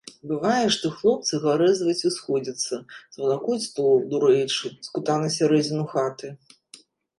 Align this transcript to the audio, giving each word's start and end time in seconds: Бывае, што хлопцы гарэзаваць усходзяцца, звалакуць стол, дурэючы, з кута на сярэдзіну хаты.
Бывае, 0.29 0.67
што 0.75 0.85
хлопцы 1.01 1.39
гарэзаваць 1.43 2.07
усходзяцца, 2.11 2.73
звалакуць 3.17 3.59
стол, 3.69 3.93
дурэючы, 4.15 4.75
з 4.89 4.99
кута 4.99 5.21
на 5.27 5.33
сярэдзіну 5.39 5.89
хаты. 5.95 6.35